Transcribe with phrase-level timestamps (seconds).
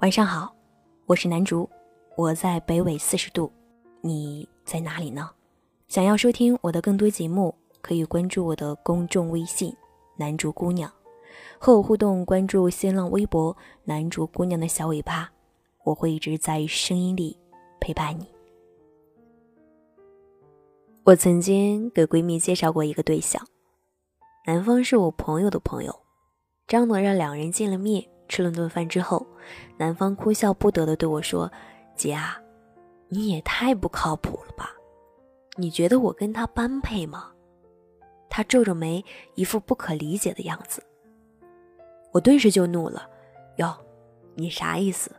[0.00, 0.54] 晚上好，
[1.06, 1.66] 我是南竹，
[2.16, 3.50] 我在北纬四十度，
[4.02, 5.30] 你在哪里呢？
[5.88, 9.74] 想要收听我的更多节目，可以关注我的公众微信
[10.18, 10.92] “南竹姑娘”，
[11.58, 12.22] 和我互动。
[12.26, 15.32] 关注新浪微博“南竹姑娘”的小尾巴，
[15.82, 17.34] 我会一直在声音里
[17.80, 18.28] 陪伴你。
[21.04, 23.42] 我曾经给闺蜜介绍过一个对象，
[24.44, 26.00] 男方是我朋友的朋友，
[26.68, 28.06] 张罗让两人见了面。
[28.28, 29.26] 吃了顿饭之后，
[29.76, 31.50] 男方哭笑不得的对我说
[31.94, 32.40] ：“姐啊，
[33.08, 34.72] 你也太不靠谱了吧？
[35.56, 37.32] 你觉得我跟他般配吗？”
[38.28, 40.82] 他皱着眉，一副不可理解的样子。
[42.12, 43.08] 我顿时就怒了
[43.56, 43.74] ：“哟，
[44.34, 45.10] 你啥意思？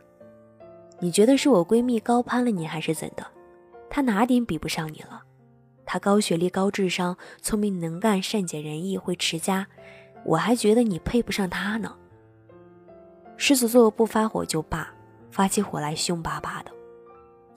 [1.00, 3.26] 你觉得是我闺蜜高攀了你，还是怎的？
[3.88, 5.22] 她哪点比不上你了？
[5.86, 9.66] 她高学历、高智商、聪明能干、善解人意、会持家，
[10.24, 11.96] 我还觉得你配不上她呢。”
[13.40, 14.92] 狮子座不发火就罢，
[15.30, 16.72] 发起火来凶巴巴的。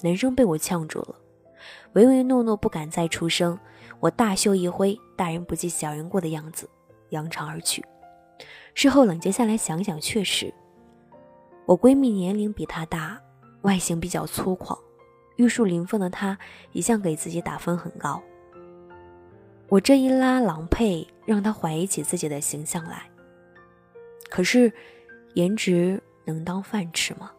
[0.01, 1.15] 男生被我呛住了，
[1.93, 3.59] 唯唯诺诺不敢再出声。
[3.99, 6.69] 我大袖一挥，大人不计小人过的样子，
[7.09, 7.83] 扬长而去。
[8.75, 10.53] 事后冷静下来想想，确实，
[11.65, 13.19] 我闺蜜年龄比她大，
[13.63, 14.77] 外形比较粗犷，
[15.37, 16.37] 玉树临风的她
[16.73, 18.21] 一向给自己打分很高。
[19.67, 23.09] 我这一拉郎配，让她怀疑起自己的形象来。
[24.29, 24.71] 可是。
[25.33, 27.31] 颜值能当饭吃吗？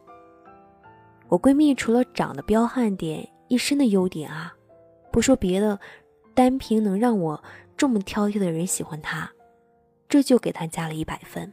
[1.29, 4.55] 我闺蜜除了长得彪悍点，一身的优点啊，
[5.11, 5.79] 不说别的，
[6.35, 7.43] 单凭能让我
[7.77, 9.31] 这么挑剔的人喜欢她，
[10.09, 11.51] 这就给她加了一百分。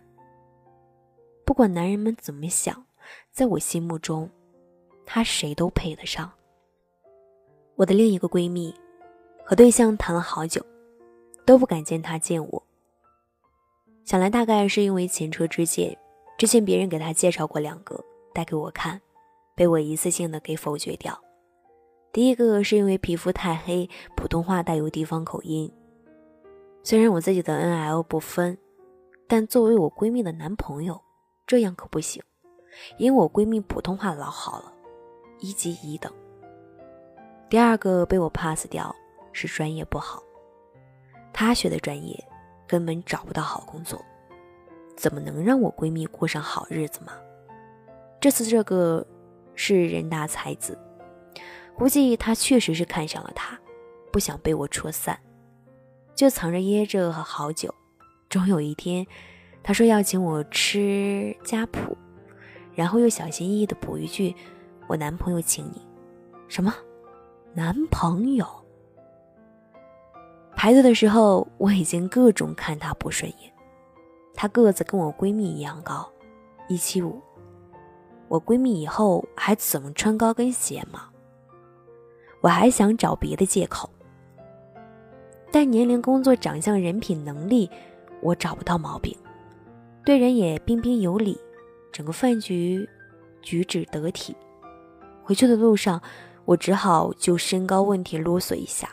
[1.45, 2.85] 不管男人们怎么想，
[3.31, 4.29] 在我心目中，
[5.05, 6.29] 她谁都配得上。
[7.75, 8.75] 我的另一个闺蜜，
[9.45, 10.65] 和对象谈了好久，
[11.45, 12.63] 都不敢见他见我。
[14.03, 15.97] 想来大概是因为前车之鉴。
[16.39, 18.01] 之前别人给他介绍过两个，
[18.33, 19.01] 带给我看，
[19.55, 21.21] 被我一次性的给否决掉。
[22.13, 25.69] 第一个是因为皮肤太黑，普通话带有地方口音。
[26.81, 28.57] 虽然我自己的 N L 不分，
[29.27, 31.01] 但作为我闺蜜的男朋友，
[31.45, 32.23] 这样可不行，
[32.97, 34.71] 因为我闺蜜普通话老好了，
[35.39, 36.09] 一级一等。
[37.49, 38.95] 第二个被我 pass 掉
[39.33, 40.23] 是专业不好，
[41.33, 42.17] 她学的专业
[42.65, 44.01] 根本找不到好工作。
[44.99, 47.13] 怎么能让我闺蜜过上好日子吗？
[48.19, 49.07] 这次这个
[49.55, 50.77] 是人大才子，
[51.73, 53.57] 估计他确实是看上了她，
[54.11, 55.17] 不想被我戳散，
[56.13, 57.73] 就藏着掖着和好久。
[58.27, 59.07] 终有一天，
[59.63, 61.97] 他说要请我吃家谱，
[62.73, 64.35] 然后又小心翼翼的补一句
[64.89, 65.81] ：“我男朋友请你。”
[66.49, 66.75] 什么？
[67.53, 68.45] 男朋友？
[70.57, 73.53] 排队的时候，我已经各种看他不顺眼。
[74.41, 76.09] 她个子跟我闺蜜一样高，
[76.69, 77.19] 一七五。
[78.29, 81.09] 我闺蜜以后还怎么穿高跟鞋吗？
[82.39, 83.89] 我还想找别的借口，
[85.51, 87.69] 但年龄、工作、长相、人品、能力，
[88.21, 89.13] 我找不到毛病。
[90.05, 91.37] 对人也彬彬有礼，
[91.91, 92.87] 整个饭局
[93.41, 94.33] 举止得体。
[95.21, 96.01] 回去的路上，
[96.45, 98.89] 我只好就身高问题啰嗦一下。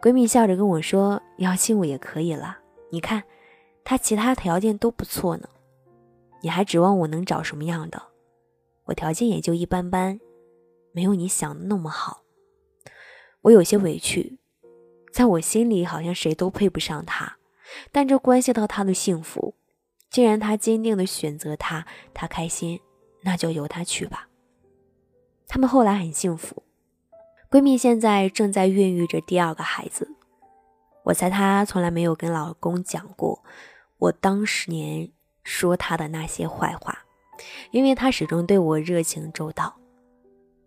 [0.00, 2.58] 闺蜜笑着跟我说：“幺七五也可以了，
[2.90, 3.22] 你看。”
[3.84, 5.48] 他其他条件都不错呢，
[6.42, 8.02] 你还指望我能找什么样的？
[8.84, 10.20] 我条件也就一般般，
[10.92, 12.22] 没有你想的那么好。
[13.42, 14.38] 我有些委屈，
[15.12, 17.38] 在我心里好像谁都配不上他，
[17.90, 19.54] 但这关系到他的幸福。
[20.10, 22.80] 既然他坚定的选择他，他开心，
[23.22, 24.28] 那就由他去吧。
[25.48, 26.62] 他们后来很幸福，
[27.50, 30.08] 闺蜜现在正在孕育着第二个孩子。
[31.04, 33.42] 我猜她从来没有跟老公讲过。
[34.02, 35.08] 我当时年
[35.44, 37.04] 说他的那些坏话，
[37.70, 39.72] 因为他始终对我热情周到。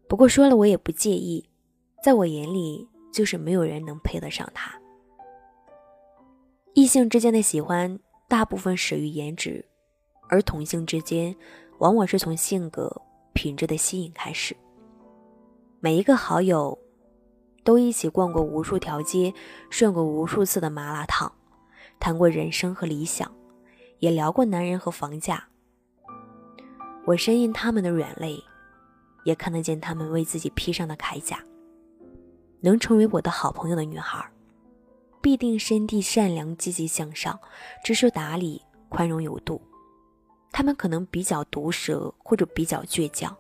[0.07, 1.49] 不过说了我也不介意，
[2.01, 4.73] 在我眼里就是没有人能配得上他。
[6.75, 9.65] 异性之间的喜欢大部分始于颜值，
[10.29, 11.35] 而同性之间
[11.79, 13.01] 往往是从性格
[13.33, 14.55] 品质的吸引开始。
[15.81, 16.79] 每一个好友
[17.65, 19.33] 都一起逛过无数条街，
[19.69, 21.29] 涮过无数次的麻辣烫。
[21.99, 23.31] 谈过人生和理想，
[23.99, 25.47] 也聊过男人和房价。
[27.05, 28.43] 我深印他们的软肋，
[29.23, 31.43] 也看得见他们为自己披上的铠甲。
[32.61, 34.27] 能成为我的好朋友的女孩，
[35.21, 37.39] 必定心地善良、积极向上、
[37.83, 39.61] 知书达理、宽容有度。
[40.51, 43.35] 他们可能比较毒舌或者比较倔强，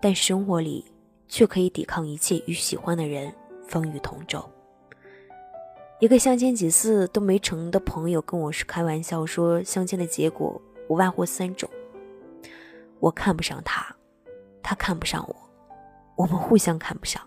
[0.00, 0.84] 但生活里
[1.28, 3.32] 却可以抵抗一切，与喜欢的人
[3.68, 4.44] 风雨同舟。
[6.00, 10.58] 一个相亲几次都没成的朋友跟我是开玩笑说，相亲的结果
[10.88, 11.68] 无外乎三种：
[13.00, 13.94] 我看不上他，
[14.62, 15.36] 他看不上我，
[16.16, 17.20] 我们互相看不上。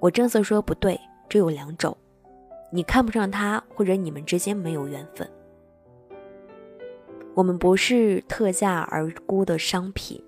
[0.00, 1.96] 我正色说不对，只有两种，
[2.72, 5.30] 你看不上他，或者你们之间没有缘分。
[7.34, 10.20] 我们不是特价而沽的商品，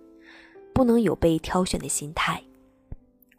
[0.72, 2.40] 不能有被挑选的心态。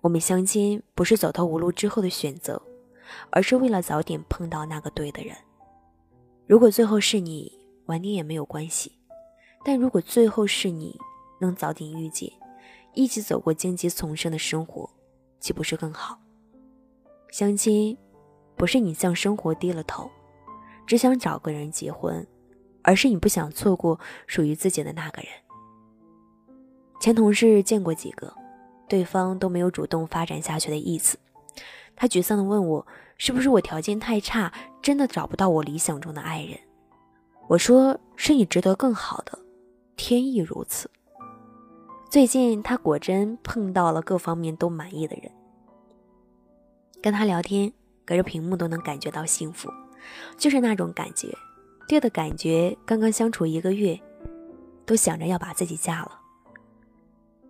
[0.02, 2.62] 我们相亲不是走投无路之后的选择，
[3.30, 5.36] 而是为了早点碰到那个对的人。
[6.48, 7.52] 如果最后是你，
[7.86, 8.92] 晚点也没有关系；
[9.64, 11.00] 但如果最后是你，
[11.40, 12.32] 能早点遇见，
[12.94, 14.90] 一起走过荆棘丛生的生活，
[15.40, 16.20] 岂不是更好？
[17.32, 17.98] 相亲，
[18.56, 20.10] 不是你向生活低了头，
[20.88, 22.26] 只想找个人结婚。
[22.82, 25.30] 而是你不想错过属于自己的那个人。
[27.02, 28.34] 前同事见过几个，
[28.88, 31.18] 对方都没有主动发展下去的意思。
[32.00, 32.88] 他沮丧地问我
[33.20, 36.58] ：“是不是我条件太差，真的找不到我理想中的爱人？”
[37.50, 39.38] 我说：“是你值得更好的，
[39.98, 40.90] 天意如此。”
[42.10, 45.30] 最近他果真碰到了各方面都满意的人，
[47.02, 47.72] 跟他聊天，
[48.06, 49.70] 隔着屏幕都能感觉到幸福，
[50.38, 51.28] 就是那种感觉。
[51.86, 54.00] 对的感觉，刚刚相处一个月，
[54.86, 56.18] 都想着要把自己嫁了。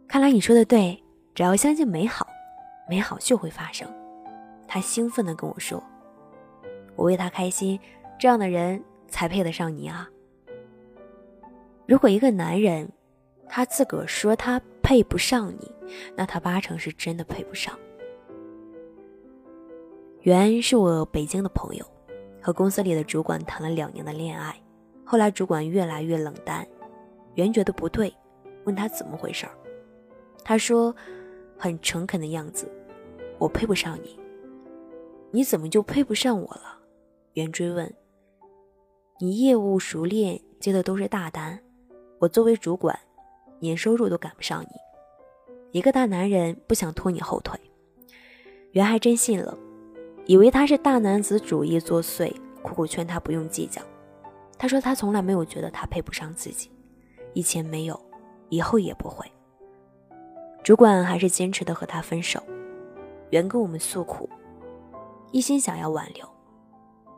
[0.07, 1.03] 看来你说的对，
[1.35, 2.25] 只要相信美好，
[2.89, 3.87] 美好就会发生。
[4.71, 5.83] 他兴奋地跟我说
[6.95, 7.80] ：“我为他开心，
[8.19, 10.07] 这样的人才配得上你啊。”
[11.88, 12.88] 如果一个男人，
[13.48, 15.75] 他自个儿说他配不上你，
[16.16, 17.77] 那他八成是真的配不上。
[20.21, 21.86] 袁是我北京的朋友。
[22.42, 24.56] 和公司里的主管谈了两年的恋爱，
[25.04, 26.66] 后来主管越来越冷淡，
[27.36, 28.16] 袁觉得不对，
[28.63, 29.51] 问他怎么回事儿。
[30.44, 30.95] 他说，
[31.57, 32.71] 很诚恳的样子，
[33.38, 34.19] 我配不上你。
[35.31, 36.79] 你怎么就配不上我了？
[37.33, 37.93] 圆追问。
[39.19, 41.59] 你业务熟练，接的都是大单，
[42.17, 42.97] 我作为主管，
[43.59, 44.69] 年收入都赶不上你。
[45.71, 47.59] 一个大男人不想拖你后腿，
[48.71, 49.55] 圆还真信了。
[50.25, 52.33] 以为他是大男子主义作祟，
[52.63, 53.81] 苦苦劝他不用计较。
[54.57, 56.71] 他说他从来没有觉得他配不上自己，
[57.33, 57.99] 以前没有，
[58.49, 59.25] 以后也不会。
[60.63, 62.41] 主管还是坚持的和他分手。
[63.31, 64.29] 原跟我们诉苦，
[65.31, 66.27] 一心想要挽留。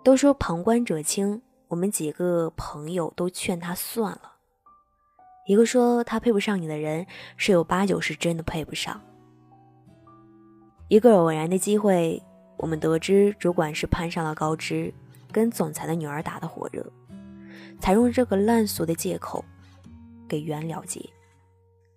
[0.04, 4.34] 都说旁观者清，我们几个朋友都劝他算了。
[5.46, 7.06] 一个说他配不上你的人，
[7.38, 9.02] 十有八九是真的配不上。
[10.88, 12.22] 一个偶然的机会。
[12.58, 14.94] 我们得知主管是攀上了高枝，
[15.32, 16.86] 跟总裁的女儿打得火热，
[17.80, 19.44] 才用这个烂俗的借口
[20.30, 21.04] 给袁了结。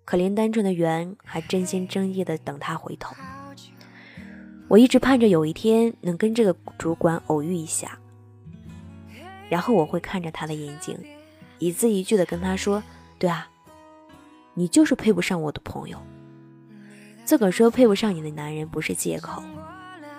[0.05, 3.15] 可怜单纯的袁还真心真意的等他回头。
[4.75, 7.97] 我一直盼着有一天能跟这个主管偶遇一下，
[9.47, 10.99] 然后我会看着他的眼睛，
[11.59, 12.83] 一字一句的跟他说
[13.17, 13.49] ：“对啊，
[14.53, 15.97] 你就是配不上我的朋友。
[17.23, 19.41] 自个说配不上你的男人不是借口。”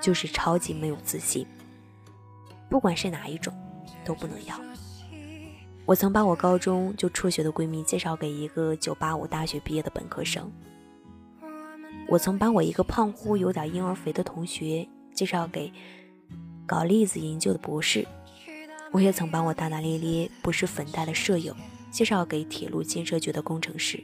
[0.01, 1.47] 就是超级没有自信，
[2.71, 3.53] 不管是哪一种，
[4.07, 4.59] 都不能要。
[5.85, 10.51] 我曾把我高中就辍学的闺蜜介绍给一个985大学毕业的本科生，
[12.09, 15.73] 我曾把我一个胖乎有点婴儿肥的同学介绍给
[16.65, 18.07] 搞粒子研究的博士，
[18.93, 21.55] 我也曾把我大大咧咧不是粉黛的舍友
[21.91, 24.03] 介绍给铁路建设局的工程师。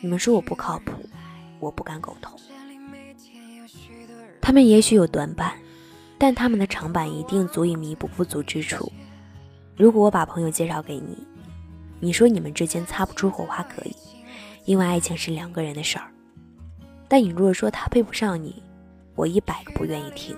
[0.00, 0.92] 你们说我不靠谱，
[1.60, 2.32] 我不敢苟同。
[4.40, 5.54] 他们也许有短板，
[6.18, 8.90] 但他们的长板一定足以弥补不足之处。
[9.76, 11.16] 如果我把朋友介绍给你，
[12.00, 13.94] 你说你们之间擦不出火花可以，
[14.64, 16.10] 因为爱情是两个人的事儿。
[17.08, 18.62] 但你若说他配不上你，
[19.14, 20.36] 我一百个不愿意听。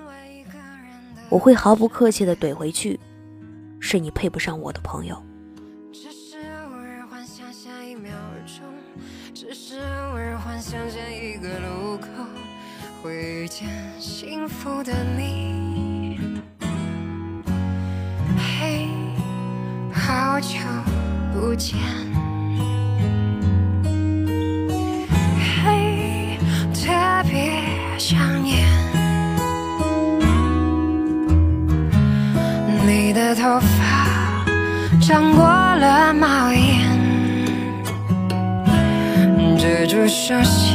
[1.28, 2.99] 我会毫不客气地怼回去：
[3.81, 5.23] 是你配不上我的朋友。
[13.02, 13.69] 会见
[14.00, 16.19] 幸福的你。
[18.38, 18.88] 嘿，
[19.93, 20.57] 好久
[21.35, 22.04] 不见。
[40.26, 40.74] 熟悉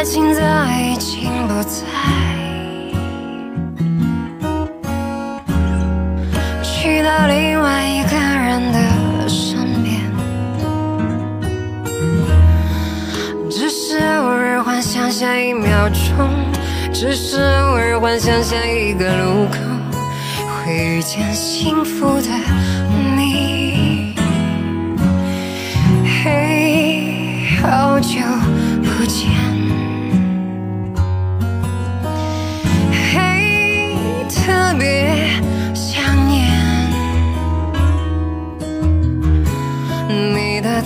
[0.00, 0.40] 爱情早
[0.78, 1.84] 已经不在，
[6.62, 10.00] 去到另外一个人的身边，
[13.50, 16.30] 只是偶尔幻想下一秒钟，
[16.94, 19.58] 只是偶尔幻想下一个路口
[20.64, 22.28] 会遇见幸福的
[23.18, 24.14] 你。
[26.24, 28.16] 嘿，好久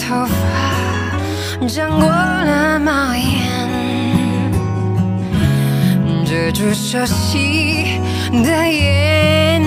[0.06, 3.32] 头发长过了帽檐，
[6.26, 7.98] 遮住熟悉
[8.30, 9.62] 的眼。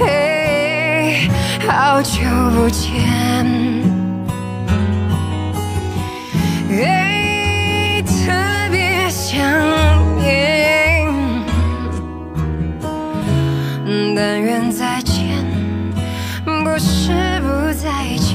[0.00, 1.28] 嘿，
[1.68, 2.22] 好久
[2.56, 3.44] 不见，
[8.06, 8.32] 特
[8.72, 9.38] 别想
[10.16, 11.06] 念，
[14.16, 15.44] 但愿再见
[16.46, 17.33] 不是。
[17.84, 18.32] 再见，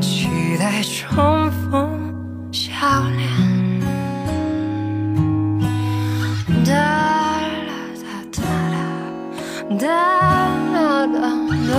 [0.00, 2.14] 期待重逢
[2.52, 2.70] 笑
[3.16, 3.26] 脸。
[6.64, 6.70] 哒
[7.66, 8.38] 啦哒哒
[8.70, 8.78] 啦
[9.80, 9.82] 哒
[10.70, 11.18] 啦哒
[11.66, 11.74] 哒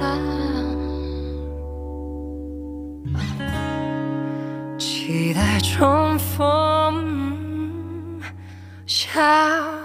[0.00, 0.02] 哒，
[4.80, 6.36] 期待重逢
[8.84, 9.77] 笑。